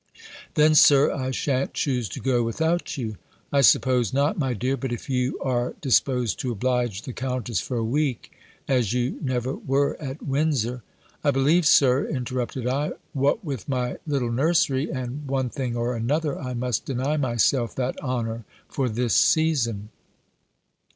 "Then, 0.55 0.73
Sir, 0.73 1.13
I 1.13 1.29
shan't 1.29 1.75
choose 1.75 2.09
to 2.09 2.19
go 2.19 2.41
without 2.41 2.97
you." 2.97 3.17
"I 3.53 3.61
suppose 3.61 4.11
not, 4.11 4.35
my 4.35 4.55
dear. 4.55 4.75
But 4.75 4.91
if 4.91 5.11
you 5.11 5.37
are 5.43 5.75
disposed 5.79 6.39
to 6.39 6.51
oblige 6.51 7.03
the 7.03 7.13
Countess 7.13 7.59
for 7.59 7.77
a 7.77 7.83
week, 7.83 8.31
as 8.67 8.93
you 8.93 9.19
never 9.21 9.53
were 9.53 9.95
at 10.01 10.23
Windsor" 10.23 10.81
"I 11.23 11.29
believe, 11.29 11.67
Sir," 11.67 12.07
interrupted 12.07 12.65
I, 12.67 12.93
"what 13.13 13.45
with 13.45 13.69
my 13.69 13.97
little 14.07 14.31
nursery, 14.31 14.89
and 14.91 15.27
one 15.27 15.51
thing 15.51 15.75
or 15.77 15.93
another, 15.95 16.35
I 16.35 16.55
must 16.55 16.83
deny 16.85 17.15
myself 17.15 17.75
that 17.75 18.01
honour, 18.03 18.43
for 18.67 18.89
this 18.89 19.13
season." 19.13 19.89